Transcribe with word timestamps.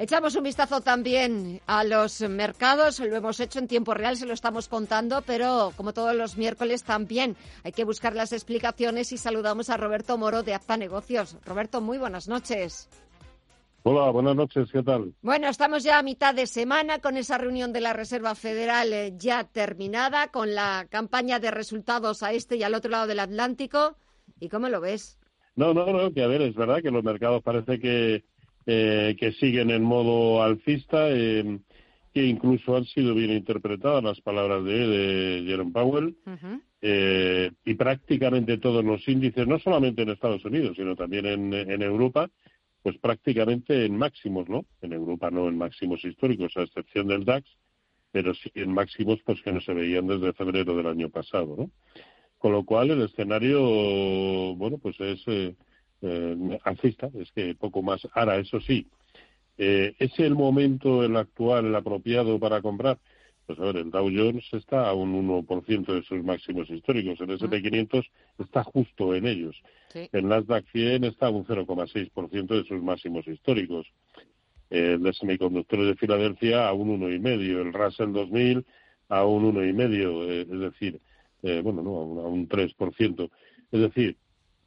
Echamos 0.00 0.36
un 0.36 0.44
vistazo 0.44 0.80
también 0.80 1.60
a 1.66 1.82
los 1.82 2.20
mercados, 2.20 3.00
lo 3.00 3.16
hemos 3.16 3.40
hecho 3.40 3.58
en 3.58 3.66
tiempo 3.66 3.94
real, 3.94 4.16
se 4.16 4.26
lo 4.26 4.32
estamos 4.32 4.68
contando, 4.68 5.22
pero 5.22 5.72
como 5.76 5.92
todos 5.92 6.14
los 6.14 6.36
miércoles 6.36 6.84
también 6.84 7.34
hay 7.64 7.72
que 7.72 7.82
buscar 7.82 8.14
las 8.14 8.32
explicaciones 8.32 9.10
y 9.10 9.18
saludamos 9.18 9.70
a 9.70 9.76
Roberto 9.76 10.16
Moro 10.16 10.44
de 10.44 10.54
Apta 10.54 10.76
Negocios. 10.76 11.36
Roberto, 11.44 11.80
muy 11.80 11.98
buenas 11.98 12.28
noches. 12.28 12.88
Hola, 13.82 14.12
buenas 14.12 14.36
noches, 14.36 14.70
¿qué 14.70 14.84
tal? 14.84 15.14
Bueno, 15.20 15.48
estamos 15.48 15.82
ya 15.82 15.98
a 15.98 16.02
mitad 16.04 16.32
de 16.32 16.46
semana 16.46 17.00
con 17.00 17.16
esa 17.16 17.36
reunión 17.36 17.72
de 17.72 17.80
la 17.80 17.92
Reserva 17.92 18.36
Federal 18.36 18.92
eh, 18.92 19.14
ya 19.16 19.42
terminada, 19.42 20.28
con 20.28 20.54
la 20.54 20.86
campaña 20.88 21.40
de 21.40 21.50
resultados 21.50 22.22
a 22.22 22.32
este 22.32 22.54
y 22.54 22.62
al 22.62 22.74
otro 22.74 22.92
lado 22.92 23.08
del 23.08 23.18
Atlántico. 23.18 23.96
¿Y 24.38 24.48
cómo 24.48 24.68
lo 24.68 24.80
ves? 24.80 25.18
No, 25.56 25.74
no, 25.74 25.86
no, 25.86 26.12
que 26.12 26.22
a 26.22 26.28
ver, 26.28 26.42
es 26.42 26.54
verdad 26.54 26.82
que 26.82 26.92
los 26.92 27.02
mercados 27.02 27.42
parece 27.42 27.80
que 27.80 28.22
eh, 28.70 29.16
que 29.18 29.32
siguen 29.32 29.70
en 29.70 29.82
modo 29.82 30.42
alcista, 30.42 31.08
eh, 31.08 31.58
que 32.12 32.26
incluso 32.26 32.76
han 32.76 32.84
sido 32.84 33.14
bien 33.14 33.30
interpretadas 33.30 34.04
las 34.04 34.20
palabras 34.20 34.62
de, 34.62 34.86
de 34.86 35.44
Jerome 35.46 35.72
Powell, 35.72 36.14
eh, 36.82 37.50
y 37.64 37.74
prácticamente 37.76 38.58
todos 38.58 38.84
los 38.84 39.08
índices, 39.08 39.46
no 39.46 39.58
solamente 39.58 40.02
en 40.02 40.10
Estados 40.10 40.44
Unidos, 40.44 40.76
sino 40.76 40.94
también 40.96 41.24
en, 41.24 41.54
en 41.54 41.80
Europa, 41.80 42.28
pues 42.82 42.98
prácticamente 42.98 43.86
en 43.86 43.96
máximos, 43.96 44.50
¿no? 44.50 44.66
En 44.82 44.92
Europa 44.92 45.30
no 45.30 45.48
en 45.48 45.56
máximos 45.56 46.04
históricos, 46.04 46.54
a 46.58 46.64
excepción 46.64 47.08
del 47.08 47.24
DAX, 47.24 47.48
pero 48.12 48.34
sí 48.34 48.50
en 48.54 48.70
máximos 48.70 49.18
pues 49.24 49.40
que 49.40 49.50
no 49.50 49.62
se 49.62 49.72
veían 49.72 50.06
desde 50.06 50.34
febrero 50.34 50.76
del 50.76 50.88
año 50.88 51.08
pasado, 51.08 51.56
¿no? 51.56 51.70
Con 52.36 52.52
lo 52.52 52.66
cual 52.66 52.90
el 52.90 53.00
escenario, 53.00 53.62
bueno, 54.56 54.76
pues 54.76 55.00
es 55.00 55.22
eh, 55.26 55.54
alcista, 56.64 57.10
es 57.14 57.30
que 57.32 57.54
poco 57.54 57.82
más. 57.82 58.06
Ahora, 58.14 58.36
eso 58.36 58.60
sí, 58.60 58.86
eh, 59.58 59.94
¿es 59.98 60.18
el 60.20 60.34
momento, 60.34 61.04
el 61.04 61.16
actual, 61.16 61.66
el 61.66 61.74
apropiado 61.74 62.38
para 62.38 62.62
comprar? 62.62 62.98
Pues 63.46 63.58
a 63.58 63.62
ver, 63.62 63.78
el 63.78 63.90
Dow 63.90 64.10
Jones 64.14 64.44
está 64.52 64.88
a 64.88 64.94
un 64.94 65.26
1% 65.26 65.86
de 65.86 66.02
sus 66.02 66.22
máximos 66.22 66.68
históricos, 66.70 67.18
el 67.20 67.30
S&P 67.30 67.62
500 67.62 68.06
está 68.38 68.62
justo 68.62 69.14
en 69.14 69.26
ellos, 69.26 69.56
el 69.94 70.28
Nasdaq 70.28 70.66
100 70.70 71.04
está 71.04 71.28
a 71.28 71.30
un 71.30 71.46
0,6% 71.46 72.46
de 72.46 72.64
sus 72.64 72.82
máximos 72.82 73.26
históricos, 73.26 73.86
el 74.68 75.02
de 75.02 75.12
semiconductores 75.14 75.86
de 75.86 75.94
Filadelfia 75.96 76.68
a 76.68 76.74
un 76.74 77.00
1,5%, 77.00 77.40
el 77.40 77.72
Russell 77.72 78.12
2000 78.12 78.66
a 79.08 79.24
un 79.24 79.54
1,5%, 79.54 80.28
eh, 80.28 80.40
es 80.42 80.60
decir, 80.60 81.00
eh, 81.42 81.60
bueno, 81.62 81.82
no, 81.82 82.20
a 82.20 82.28
un 82.28 82.46
3%. 82.48 83.30
Es 83.72 83.80
decir, 83.80 84.16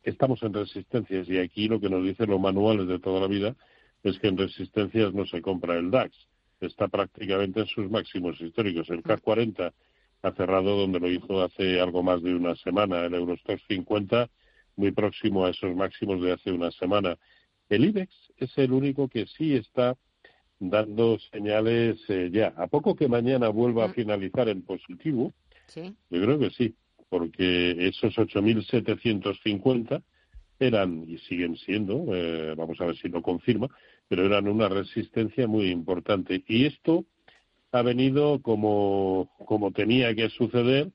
estamos 0.04 0.42
en 0.44 0.54
resistencias 0.54 1.30
y 1.30 1.38
aquí 1.38 1.68
lo 1.68 1.80
que 1.80 1.90
nos 1.90 2.04
dicen 2.04 2.30
los 2.30 2.40
manuales 2.40 2.88
de 2.88 3.00
toda 3.00 3.20
la 3.20 3.28
vida 3.28 3.56
es 4.04 4.18
que 4.20 4.28
en 4.28 4.38
resistencias 4.38 5.14
no 5.14 5.26
se 5.26 5.42
compra 5.42 5.78
el 5.78 5.92
DAX, 5.92 6.16
está 6.60 6.88
prácticamente 6.88 7.62
en 7.62 7.68
sus 7.68 7.90
máximos 7.90 8.40
históricos. 8.42 8.90
El 8.90 9.04
CAC 9.04 9.22
40 9.22 9.74
ha 10.24 10.32
cerrado 10.34 10.78
donde 10.78 11.00
lo 11.00 11.10
hizo 11.10 11.42
hace 11.42 11.80
algo 11.80 12.04
más 12.04 12.22
de 12.22 12.36
una 12.36 12.56
semana, 12.56 13.06
el 13.06 13.14
Eurostox 13.14 13.62
50 13.68 14.30
muy 14.75 14.92
próximo 14.92 15.46
a 15.46 15.50
esos 15.50 15.75
máximos 15.75 16.22
de 16.22 16.34
hace 16.34 16.52
una 16.52 16.72
semana. 16.72 17.18
El 17.70 17.86
IBEX 17.86 18.14
es 18.38 18.58
el 18.58 18.72
único 18.72 19.08
que 19.08 19.25
sí 19.25 19.56
está 19.56 19.98
dando 20.59 21.18
señales 21.31 22.00
eh, 22.08 22.30
ya. 22.31 22.54
A 22.58 22.68
poco 22.68 22.96
que 22.96 23.08
mañana 23.08 23.50
vuelva 23.50 23.86
a 23.86 23.88
mm. 23.90 23.94
finalizar 23.94 24.50
en 24.50 24.62
positivo, 24.62 25.34
yo 25.75 25.94
creo 26.09 26.40
que 26.40 26.50
sí 26.52 26.75
porque 27.12 27.76
esos 27.90 28.16
8.750 28.16 30.02
eran 30.60 31.04
y 31.10 31.18
siguen 31.18 31.58
siendo, 31.58 32.06
eh, 32.16 32.56
vamos 32.56 32.80
a 32.80 32.86
ver 32.86 32.96
si 32.96 33.10
lo 33.10 33.22
confirma, 33.22 33.68
pero 34.08 34.26
eran 34.26 34.48
una 34.48 34.70
resistencia 34.70 35.46
muy 35.46 35.72
importante. 35.72 36.42
Y 36.48 36.66
esto 36.66 37.04
ha 37.74 37.82
venido 37.82 38.42
como, 38.42 39.30
como 39.46 39.72
tenía 39.72 40.16
que 40.16 40.30
suceder 40.30 40.90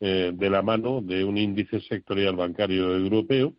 eh, 0.00 0.32
de 0.34 0.48
la 0.48 0.62
mano 0.62 1.02
de 1.02 1.22
un 1.22 1.36
índice 1.36 1.80
sectorial 1.82 2.36
bancario 2.36 2.96
europeo 2.96 3.52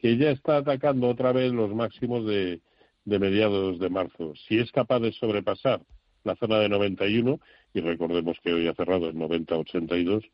que 0.00 0.16
ya 0.16 0.32
está 0.32 0.56
atacando 0.56 1.08
otra 1.08 1.30
vez 1.30 1.52
los 1.52 1.72
máximos 1.72 2.26
de, 2.26 2.60
de 3.04 3.18
mediados 3.20 3.78
de 3.78 3.88
marzo. 3.88 4.32
Si 4.48 4.58
es 4.58 4.72
capaz 4.72 4.98
de 4.98 5.12
sobrepasar 5.12 5.80
la 6.24 6.34
zona 6.34 6.58
de 6.58 6.68
91, 6.68 7.38
y 7.72 7.80
recordemos 7.80 8.36
que 8.42 8.52
hoy 8.52 8.66
ha 8.66 8.74
cerrado 8.74 9.10
en 9.10 9.16
90-82, 9.16 10.28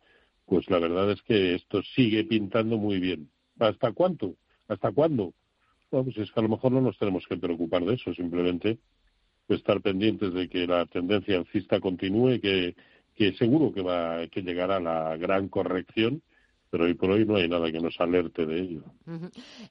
pues 0.48 0.68
la 0.70 0.78
verdad 0.78 1.10
es 1.10 1.22
que 1.22 1.54
esto 1.54 1.82
sigue 1.94 2.24
pintando 2.24 2.78
muy 2.78 2.98
bien. 2.98 3.30
¿Hasta 3.58 3.92
cuánto? 3.92 4.34
¿Hasta 4.66 4.92
cuándo? 4.92 5.34
Bueno, 5.90 6.04
pues 6.04 6.18
es 6.18 6.32
que 6.32 6.40
a 6.40 6.42
lo 6.42 6.48
mejor 6.48 6.72
no 6.72 6.80
nos 6.80 6.98
tenemos 6.98 7.26
que 7.26 7.36
preocupar 7.36 7.84
de 7.84 7.94
eso, 7.94 8.14
simplemente 8.14 8.78
estar 9.48 9.80
pendientes 9.80 10.34
de 10.34 10.48
que 10.48 10.66
la 10.66 10.84
tendencia 10.86 11.38
alcista 11.38 11.80
continúe, 11.80 12.40
que, 12.40 12.76
que 13.14 13.32
seguro 13.34 13.72
que 13.72 13.82
va 13.82 14.26
que 14.28 14.42
llegará 14.42 14.78
la 14.80 15.16
gran 15.16 15.48
corrección, 15.48 16.22
pero 16.70 16.84
hoy 16.84 16.94
por 16.94 17.10
hoy 17.10 17.24
no 17.24 17.36
hay 17.36 17.48
nada 17.48 17.72
que 17.72 17.80
nos 17.80 17.98
alerte 17.98 18.44
de 18.44 18.60
ello. 18.60 18.82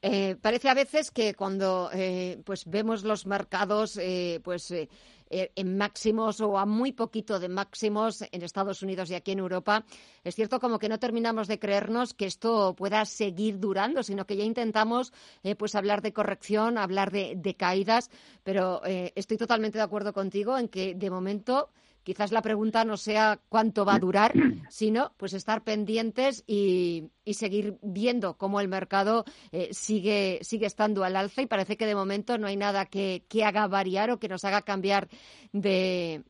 Eh, 0.02 0.36
parece 0.42 0.70
a 0.70 0.74
veces 0.74 1.12
que 1.12 1.36
cuando 1.36 1.90
eh, 1.94 2.42
pues 2.44 2.66
vemos 2.66 3.04
los 3.04 3.28
mercados 3.28 3.98
eh, 3.98 4.40
pues 4.44 4.72
eh, 4.72 4.90
en 5.30 5.78
máximos 5.78 6.42
o 6.42 6.58
a 6.58 6.66
muy 6.66 6.92
poquito 6.92 7.40
de 7.40 7.50
máximos 7.50 8.24
en 8.32 8.42
Estados 8.42 8.82
Unidos 8.82 9.10
y 9.10 9.16
aquí 9.16 9.32
en 9.32 9.40
Europa. 9.40 9.86
Es 10.24 10.36
cierto 10.36 10.60
como 10.60 10.80
que 10.80 10.90
no 10.90 11.00
terminamos 11.00 11.48
de 11.48 11.60
creernos 11.60 12.14
que 12.14 12.26
esto 12.26 12.76
pueda 12.76 13.06
seguir 13.06 13.60
durando, 13.60 14.04
sino 14.04 14.26
que 14.26 14.38
ya 14.38 14.44
intentamos 14.44 15.14
eh, 15.44 15.56
pues 15.56 15.76
hablar 15.76 16.02
de 16.02 16.14
corrección, 16.14 16.78
hablar 16.78 17.12
de, 17.12 17.56
caídas, 17.58 18.10
pero 18.44 18.82
eh, 18.86 19.14
estoy 19.16 19.38
totalmente 19.38 19.78
de 19.78 19.84
acuerdo 19.84 20.14
contigo 20.14 20.58
en 20.58 20.68
que 20.68 20.96
de 20.96 21.10
momento 21.10 21.70
quizás 22.08 22.32
la 22.32 22.42
pregunta 22.42 22.86
no 22.86 22.96
sea 22.96 23.42
cuánto 23.50 23.84
va 23.84 23.96
a 23.96 24.00
durar, 24.00 24.32
sino 24.70 25.12
pues 25.18 25.34
estar 25.34 25.66
pendientes 25.66 26.46
y, 26.48 27.10
seguir 27.34 27.78
viendo 27.82 28.38
cómo 28.38 28.62
el 28.62 28.70
mercado 28.70 29.26
eh, 29.52 29.68
sigue, 29.74 30.40
sigue 30.42 30.68
estando 30.68 31.04
al 31.04 31.18
alza 31.18 31.42
y 31.42 31.48
parece 31.48 31.76
que 31.76 31.86
de 31.86 31.96
momento 31.96 32.38
no 32.38 32.48
hay 32.48 32.56
nada 32.56 32.86
que, 32.86 33.26
haga 33.44 33.68
variar 33.68 34.10
o 34.10 34.20
que 34.20 34.30
nos 34.30 34.46
haga 34.46 34.62
cambiar 34.62 35.10
de, 35.52 36.24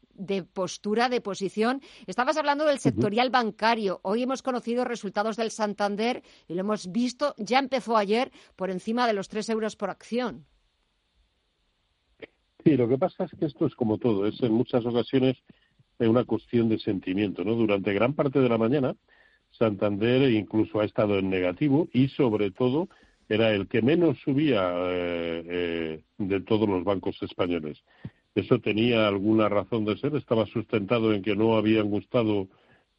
postura, 0.52 1.10
de 1.10 1.22
posición. 1.22 1.84
Estabas 2.08 2.38
hablando 2.38 2.66
del 2.66 2.80
sectorial 2.80 3.30
bancario. 3.30 4.00
Hoy 4.02 4.24
hemos 4.24 4.42
conocido 4.42 4.84
resultados 4.84 5.38
del 5.38 5.52
Santander 5.52 6.24
y 6.48 6.56
lo 6.56 6.62
hemos 6.62 6.92
visto, 6.92 7.36
ya 7.38 7.60
empezó 7.60 7.96
ayer 7.96 8.32
por 8.56 8.72
encima 8.72 9.06
de 9.06 9.14
los 9.14 9.28
tres 9.28 9.48
euros 9.50 9.76
por 9.76 9.92
acción. 9.92 10.48
Sí, 12.64 12.76
lo 12.76 12.90
que 12.90 12.98
pasa 12.98 13.26
es 13.26 13.32
que 13.40 13.46
esto 13.46 13.68
es 13.68 13.76
como 13.76 14.00
todo, 14.00 14.26
es 14.26 14.42
en 14.42 14.54
muchas 14.54 14.84
ocasiones 14.84 15.38
es 16.00 16.08
una 16.08 16.26
cuestión 16.26 16.70
de 16.70 16.80
sentimiento, 16.80 17.44
¿no? 17.44 17.56
Durante 17.56 17.94
gran 17.94 18.14
parte 18.14 18.40
de 18.40 18.50
la 18.50 18.58
mañana, 18.58 18.96
Santander 19.52 20.30
incluso 20.32 20.80
ha 20.80 20.86
estado 20.86 21.18
en 21.18 21.30
negativo 21.30 21.88
y, 21.94 22.10
sobre 22.10 22.52
todo, 22.52 22.90
era 23.30 23.54
el 23.54 23.68
que 23.68 23.82
menos 23.82 24.18
subía 24.20 24.72
eh, 24.74 25.44
eh, 25.48 26.02
de 26.18 26.42
todos 26.42 26.68
los 26.70 26.84
bancos 26.84 27.22
españoles. 27.22 27.84
Eso 28.36 28.60
tenía 28.60 29.08
alguna 29.08 29.50
razón 29.50 29.86
de 29.86 29.98
ser, 29.98 30.16
estaba 30.16 30.46
sustentado 30.46 31.14
en 31.14 31.24
que 31.24 31.36
no 31.36 31.58
habían 31.58 31.90
gustado 31.90 32.48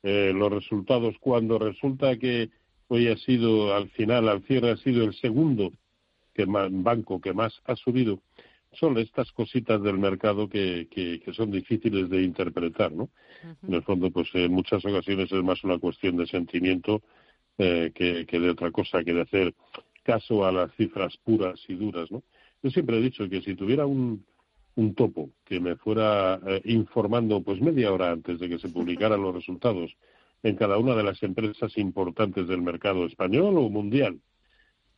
eh, 0.03 0.33
los 0.35 0.51
resultados 0.51 1.15
cuando 1.21 1.59
resulta 1.59 2.17
que 2.19 2.51
hoy 2.89 3.09
ha 3.09 3.17
sido, 3.17 3.75
al 3.75 3.89
final, 3.91 4.29
al 4.29 4.43
cierre, 4.43 4.71
ha 4.73 4.77
sido 4.79 5.05
el 5.05 5.15
segundo 5.15 5.73
que 6.35 6.45
banco 6.47 7.21
que 7.21 7.33
más 7.33 7.53
ha 7.65 7.77
subido 7.77 8.21
son 8.73 8.99
estas 8.99 9.33
cositas 9.33 9.83
del 9.83 9.99
mercado 9.99 10.49
que, 10.49 10.89
que, 10.91 11.21
son 11.33 11.51
difíciles 11.51 12.09
de 12.11 12.23
interpretar, 12.23 12.93
¿no? 12.93 13.11
En 13.67 13.75
el 13.75 13.83
fondo, 13.83 14.11
pues 14.11 14.29
en 14.35 14.53
muchas 14.53 14.85
ocasiones 14.85 15.33
es 15.33 15.43
más 15.43 15.65
una 15.65 15.79
cuestión 15.79 16.17
de 16.17 16.27
sentimiento 16.27 17.03
eh, 17.57 17.93
que, 17.95 18.27
que, 18.27 18.41
de 18.41 18.51
otra 18.51 18.71
cosa, 18.71 19.03
que 19.03 19.15
de 19.15 19.23
hacer 19.23 19.55
caso 20.03 20.45
a 20.45 20.53
las 20.53 20.75
cifras 20.77 21.17
puras 21.25 21.61
y 21.69 21.75
duras, 21.75 22.11
¿no? 22.11 22.23
Yo 22.63 22.71
siempre 22.71 22.99
he 22.99 23.03
dicho 23.03 23.29
que 23.29 23.41
si 23.41 23.55
tuviera 23.55 23.87
un, 23.87 24.25
un 24.79 24.95
topo 24.95 25.31
que 25.45 25.59
me 25.59 25.75
fuera 25.77 26.41
eh, 26.47 26.63
informando 26.67 27.43
pues 27.43 27.61
media 27.61 27.93
hora 27.93 28.13
antes 28.13 28.39
de 28.39 28.49
que 28.49 28.61
se 28.61 28.69
publicaran 28.69 29.21
los 29.21 29.35
resultados 29.35 29.97
en 30.45 30.55
cada 30.55 30.79
una 30.79 30.95
de 30.95 31.03
las 31.03 31.21
empresas 31.25 31.77
importantes 31.79 32.47
del 32.47 32.63
mercado 32.63 33.05
español 33.05 33.59
o 33.59 33.69
mundial, 33.69 34.21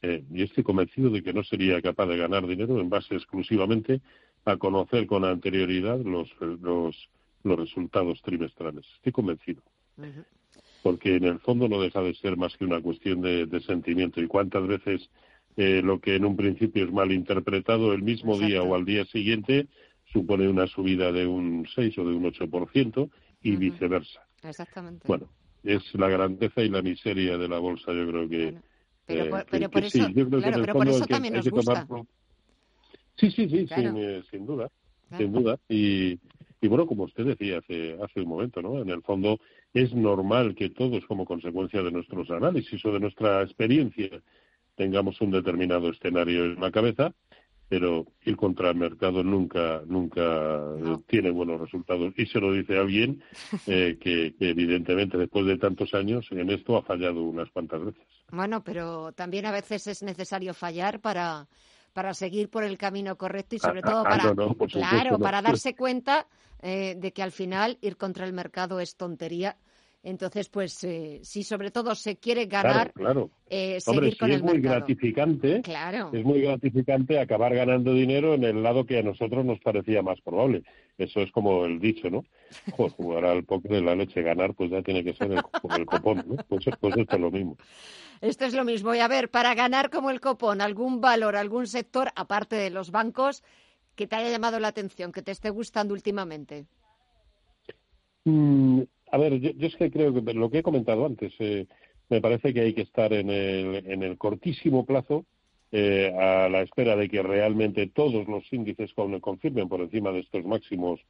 eh, 0.03 0.25
y 0.33 0.43
estoy 0.43 0.65
convencido 0.65 1.11
de 1.11 1.23
que 1.23 1.33
no 1.33 1.45
sería 1.45 1.81
capaz 1.83 2.07
de 2.07 2.17
ganar 2.17 2.47
dinero 2.47 2.81
en 2.81 2.89
base 2.89 3.15
exclusivamente 3.15 4.01
a 4.45 4.57
conocer 4.57 5.07
con 5.07 5.25
anterioridad 5.25 6.01
los, 6.01 6.29
los, 6.41 7.09
los 7.43 7.59
resultados 7.59 8.21
trimestrales. 8.23 8.87
Estoy 8.97 9.13
convencido. 9.13 9.63
Porque 10.83 11.17
en 11.17 11.25
el 11.25 11.39
fondo 11.41 11.69
no 11.69 11.81
deja 11.81 12.01
de 12.01 12.15
ser 12.15 12.37
más 12.39 12.57
que 12.57 12.65
una 12.65 12.81
cuestión 12.81 13.21
de, 13.21 13.61
sentimiento. 13.67 14.21
Y 14.23 14.27
cuántas 14.27 14.67
veces 14.67 15.11
eh, 15.57 15.83
lo 15.85 16.01
que 16.01 16.17
en 16.17 16.25
un 16.25 16.37
principio 16.37 16.85
es 16.85 16.93
mal 16.93 17.13
interpretado, 17.13 17.93
el 17.93 18.03
mismo 18.03 18.39
día 18.39 18.63
o 18.63 18.75
al 18.75 18.87
día 18.87 19.05
siguiente 19.07 19.67
supone 20.13 20.49
una 20.49 20.67
subida 20.67 21.13
de 21.13 21.27
un 21.27 21.67
6 21.75 21.99
o 21.99 22.05
de 22.09 22.15
un 22.15 22.25
8% 22.25 23.11
y 23.43 23.57
viceversa. 23.57 24.27
Exactamente. 24.43 25.07
Bueno, 25.07 25.29
es 25.63 25.83
la 25.95 26.09
grandeza 26.09 26.63
y 26.63 26.71
la 26.71 26.81
miseria 26.81 27.37
de 27.37 27.49
la 27.49 27.59
bolsa, 27.59 27.93
yo 27.93 28.07
creo 28.07 28.29
que. 28.29 28.55
Pero, 29.07 29.31
por, 29.71 29.85
eso, 29.85 29.99
claro, 30.13 30.61
pero 30.61 30.73
por 30.73 30.89
eso 30.89 31.07
también 31.07 31.35
nos 31.35 31.49
gusta. 31.49 31.87
Sí, 33.17 33.31
sí, 33.31 33.49
sí, 33.49 33.67
sin, 34.31 34.47
duda, 34.47 34.71
sin 35.17 35.33
duda. 35.33 35.59
Y, 35.69 36.19
y 36.61 36.69
bueno, 36.69 36.87
como 36.87 37.05
usted 37.05 37.27
decía 37.27 37.59
hace, 37.59 37.99
hace 38.03 38.21
un 38.21 38.29
momento, 38.29 38.63
¿no? 38.63 38.81
En 38.81 38.89
el 38.89 39.03
fondo 39.03 39.41
es 39.75 39.93
normal 39.95 40.55
que 40.55 40.71
todos, 40.71 41.05
como 41.07 41.25
consecuencia 41.25 41.83
de 41.83 41.91
nuestros 41.91 42.31
análisis 42.31 42.83
o 42.85 42.93
de 42.93 43.01
nuestra 43.01 43.43
experiencia, 43.43 44.09
tengamos 44.77 45.21
un 45.21 45.33
determinado 45.33 45.91
escenario 45.91 46.45
en 46.45 46.61
la 46.61 46.71
cabeza 46.71 47.13
pero 47.71 48.05
ir 48.25 48.37
contra 48.37 48.71
el 48.71 48.77
mercado 48.77 49.23
nunca 49.23 49.83
nunca 49.87 50.21
eh, 50.77 50.97
tiene 51.07 51.31
buenos 51.31 51.61
resultados 51.61 52.13
y 52.17 52.27
se 52.27 52.41
lo 52.41 52.53
dice 52.53 52.77
alguien 52.77 53.23
eh, 53.69 53.97
que, 54.01 54.35
evidentemente 54.41 55.17
después 55.17 55.47
de 55.47 55.57
tantos 55.57 55.95
años 55.95 56.27
en 56.33 56.51
esto 56.51 56.77
ha 56.77 56.83
fallado 56.83 57.23
unas 57.23 57.49
cuantas 57.51 57.85
veces 57.85 58.03
bueno 58.33 58.63
pero 58.63 59.13
también 59.13 59.47
a 59.47 59.53
veces 59.53 59.87
es 59.87 60.03
necesario 60.03 60.55
fallar 60.55 61.01
para 61.01 61.49
para 61.93 62.15
seguir 62.15 62.51
por 62.51 62.65
el 62.65 62.79
camino 62.79 63.17
correcto 63.17 63.57
y 63.57 63.59
sobre 63.59 63.81
ah, 63.81 63.91
todo 63.91 64.01
ah, 64.01 64.05
para 64.05 64.35
claro 64.69 65.19
para 65.19 65.43
darse 65.43 65.75
cuenta 65.75 66.27
eh, 66.63 66.95
de 66.97 67.13
que 67.13 67.23
al 67.23 67.33
final 67.33 67.79
ir 67.81 67.97
contra 67.97 68.27
el 68.27 68.33
mercado 68.33 68.81
es 68.81 68.97
tontería 68.97 69.57
entonces, 70.03 70.49
pues 70.49 70.83
eh, 70.85 71.21
si 71.23 71.43
sobre 71.43 71.71
todo 71.71 71.95
se 71.95 72.17
quiere 72.17 72.47
ganar, 72.47 72.93
claro, 72.95 73.31
Eh, 73.47 73.81
seguir 73.81 74.17
con 74.17 74.31
es 74.31 74.43
muy 74.43 74.61
gratificante, 74.61 75.61
claro. 75.61 76.11
es 76.13 76.25
muy 76.25 76.41
gratificante 76.41 77.19
acabar 77.19 77.55
ganando 77.55 77.93
dinero 77.93 78.35
en 78.35 78.45
el 78.45 78.63
lado 78.63 78.87
que 78.87 78.99
a 78.99 79.03
nosotros 79.03 79.45
nos 79.45 79.61
parecía 79.61 80.01
más 80.01 80.19
probable. 80.23 80.63
Eso 80.97 81.21
es 81.21 81.31
como 81.33 81.67
el 81.67 81.81
dicho, 81.81 82.09
¿no? 82.09 82.25
jugar 82.97 83.27
al 83.27 83.45
póker 83.45 83.73
de 83.73 83.83
la 83.83 83.95
leche, 83.95 84.23
ganar, 84.23 84.55
pues 84.55 84.71
ya 84.71 84.83
tiene 84.83 85.05
que 85.05 85.15
ser 85.15 85.33
el, 85.33 85.43
como 85.43 85.77
el 85.77 85.85
copón, 85.87 86.25
¿no? 86.27 86.37
Pues, 86.49 86.65
pues 86.81 86.97
esto 86.97 87.17
es 87.17 87.21
lo 87.21 87.31
mismo. 87.31 87.57
Esto 88.23 88.45
es 88.47 88.55
lo 88.55 88.65
mismo. 88.65 88.95
Y 88.95 89.01
a 89.01 89.09
ver, 89.09 89.31
para 89.31 89.55
ganar 89.55 89.91
como 89.91 90.11
el 90.11 90.21
copón, 90.21 90.61
algún 90.61 91.01
valor, 91.01 91.37
algún 91.37 91.67
sector, 91.67 92.11
aparte 92.17 92.57
de 92.57 92.71
los 92.71 92.91
bancos, 92.91 93.43
que 93.97 94.07
te 94.07 94.17
haya 94.17 94.31
llamado 94.31 94.61
la 94.61 94.69
atención, 94.69 95.13
que 95.13 95.23
te 95.23 95.31
esté 95.31 95.51
gustando 95.51 95.93
últimamente. 95.93 96.67
Mm, 98.25 98.83
a 99.11 99.19
ver, 99.19 99.41
yo, 99.41 99.67
es 99.67 99.77
que 99.77 99.91
creo 99.91 100.13
que 100.15 100.35
lo 100.35 100.51
que 100.51 100.59
he 100.59 100.63
comentado 100.63 101.07
antes, 101.07 101.33
eh, 101.39 101.67
me 102.09 102.21
parece 102.21 102.53
que 102.53 102.61
hay 102.61 102.75
que 102.75 102.83
estar 102.83 103.13
en 103.13 103.31
el, 103.31 103.87
en 103.87 104.03
el 104.03 104.19
cortísimo 104.19 104.85
plazo 104.85 105.25
eh, 105.73 106.13
a 106.19 106.49
la 106.49 106.63
espera 106.63 106.97
de 106.97 107.09
que 107.09 107.23
realmente 107.23 107.87
todos 107.87 108.27
los 108.27 108.53
índices 108.53 108.93
confirmen 109.21 109.69
por 109.69 109.81
encima 109.81 110.11
de 110.11 110.21
estos 110.21 110.45
máximos 110.45 111.01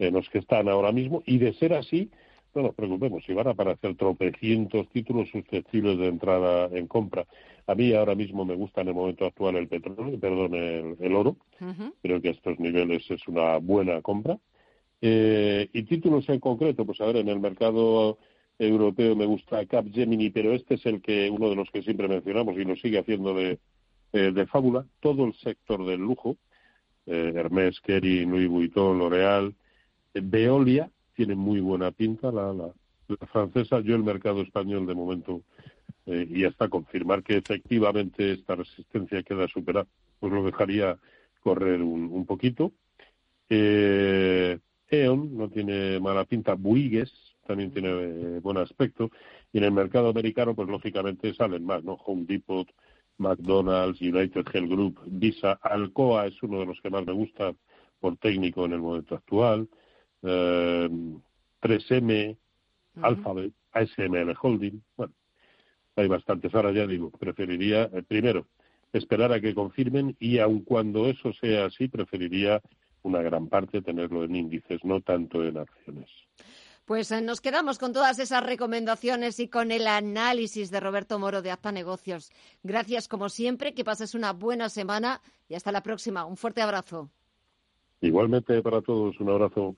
en 0.00 0.14
los 0.14 0.28
que 0.28 0.38
están 0.38 0.68
ahora 0.68 0.90
mismo 0.90 1.22
y 1.26 1.38
de 1.38 1.52
ser 1.54 1.74
así, 1.74 2.10
no 2.54 2.62
nos 2.62 2.74
preocupemos, 2.74 3.22
si 3.24 3.32
van 3.32 3.46
a 3.46 3.50
aparecer 3.50 3.94
tropecientos 3.94 4.88
títulos 4.88 5.28
susceptibles 5.30 5.98
de 5.98 6.08
entrada 6.08 6.68
en 6.76 6.88
compra. 6.88 7.26
A 7.68 7.76
mí 7.76 7.92
ahora 7.92 8.16
mismo 8.16 8.44
me 8.44 8.56
gusta 8.56 8.80
en 8.80 8.88
el 8.88 8.94
momento 8.94 9.26
actual 9.26 9.54
el 9.54 9.68
petróleo, 9.68 10.18
perdón, 10.18 10.54
el, 10.98 11.14
oro. 11.14 11.36
Creo 12.02 12.20
que 12.20 12.28
a 12.28 12.32
estos 12.32 12.58
niveles 12.58 13.08
es 13.08 13.28
una 13.28 13.58
buena 13.58 14.02
compra. 14.02 14.38
Eh, 15.02 15.68
y 15.72 15.82
títulos 15.84 16.28
en 16.28 16.40
concreto, 16.40 16.84
pues 16.84 17.00
a 17.00 17.06
ver, 17.06 17.16
en 17.16 17.28
el 17.28 17.40
mercado 17.40 18.18
europeo 18.58 19.16
me 19.16 19.24
gusta 19.24 19.64
Capgemini, 19.64 20.30
pero 20.30 20.52
este 20.52 20.74
es 20.74 20.84
el 20.84 21.00
que 21.00 21.30
uno 21.30 21.48
de 21.48 21.56
los 21.56 21.70
que 21.70 21.82
siempre 21.82 22.08
mencionamos 22.08 22.56
y 22.56 22.64
lo 22.64 22.76
sigue 22.76 22.98
haciendo 22.98 23.34
de, 23.34 23.58
eh, 24.12 24.32
de 24.32 24.46
fábula. 24.46 24.84
Todo 25.00 25.24
el 25.24 25.34
sector 25.34 25.86
del 25.86 26.00
lujo, 26.00 26.36
eh, 27.06 27.32
Hermès, 27.34 27.80
Kering, 27.80 28.30
Louis 28.30 28.48
Vuitton, 28.48 28.98
L'Oréal, 28.98 29.54
eh, 30.12 30.20
Veolia 30.22 30.90
tiene 31.14 31.34
muy 31.34 31.60
buena 31.60 31.90
pinta, 31.90 32.30
la, 32.30 32.52
la, 32.52 32.70
francesa. 33.32 33.80
Yo 33.80 33.96
el 33.96 34.04
mercado 34.04 34.42
español 34.42 34.86
de 34.86 34.94
momento 34.94 35.42
y 36.06 36.44
hasta 36.44 36.68
confirmar 36.68 37.22
que 37.22 37.36
efectivamente 37.36 38.32
esta 38.32 38.56
resistencia 38.56 39.22
queda 39.22 39.46
superada, 39.46 39.86
pues 40.18 40.32
lo 40.32 40.42
dejaría 40.42 40.98
correr 41.40 41.82
un, 41.82 42.08
un 42.10 42.26
poquito. 42.26 42.72
Eh, 43.52 43.99
no 45.40 45.48
tiene 45.48 45.98
mala 45.98 46.24
pinta, 46.24 46.54
Buigues 46.54 47.12
también 47.46 47.72
tiene 47.72 47.88
eh, 47.88 48.40
buen 48.40 48.58
aspecto, 48.58 49.10
y 49.52 49.58
en 49.58 49.64
el 49.64 49.72
mercado 49.72 50.08
americano, 50.08 50.54
pues 50.54 50.68
lógicamente 50.68 51.34
salen 51.34 51.64
más, 51.64 51.82
¿no? 51.82 51.94
Home 51.94 52.24
Depot, 52.24 52.68
McDonald's, 53.18 54.00
United 54.00 54.46
Health 54.52 54.70
Group, 54.70 55.00
Visa, 55.06 55.58
Alcoa 55.62 56.26
es 56.28 56.40
uno 56.44 56.60
de 56.60 56.66
los 56.66 56.80
que 56.80 56.90
más 56.90 57.04
me 57.04 57.12
gusta 57.12 57.52
por 57.98 58.16
técnico 58.18 58.66
en 58.66 58.72
el 58.74 58.80
momento 58.80 59.16
actual, 59.16 59.68
3M, 60.22 62.10
eh, 62.12 62.36
Alphabet, 63.02 63.52
ASML 63.72 64.34
Holding, 64.40 64.80
bueno, 64.96 65.12
hay 65.96 66.06
bastantes. 66.06 66.54
Ahora 66.54 66.72
ya 66.72 66.86
digo, 66.86 67.10
preferiría, 67.10 67.90
eh, 67.92 68.02
primero, 68.06 68.46
esperar 68.92 69.32
a 69.32 69.40
que 69.40 69.54
confirmen 69.54 70.16
y 70.18 70.38
aun 70.38 70.60
cuando 70.60 71.08
eso 71.08 71.32
sea 71.34 71.66
así, 71.66 71.88
preferiría 71.88 72.60
una 73.02 73.22
gran 73.22 73.48
parte 73.48 73.82
tenerlo 73.82 74.24
en 74.24 74.36
índices, 74.36 74.84
no 74.84 75.00
tanto 75.00 75.42
en 75.44 75.58
acciones. 75.58 76.10
Pues 76.84 77.12
eh, 77.12 77.22
nos 77.22 77.40
quedamos 77.40 77.78
con 77.78 77.92
todas 77.92 78.18
esas 78.18 78.44
recomendaciones 78.44 79.38
y 79.38 79.48
con 79.48 79.70
el 79.70 79.86
análisis 79.86 80.70
de 80.70 80.80
Roberto 80.80 81.18
Moro 81.18 81.40
de 81.40 81.52
Acta 81.52 81.70
Negocios. 81.70 82.32
Gracias 82.62 83.06
como 83.06 83.28
siempre, 83.28 83.74
que 83.74 83.84
pases 83.84 84.14
una 84.14 84.32
buena 84.32 84.68
semana 84.68 85.20
y 85.48 85.54
hasta 85.54 85.70
la 85.70 85.82
próxima. 85.82 86.24
Un 86.24 86.36
fuerte 86.36 86.62
abrazo. 86.62 87.10
Igualmente 88.00 88.60
para 88.62 88.80
todos, 88.80 89.20
un 89.20 89.30
abrazo. 89.30 89.76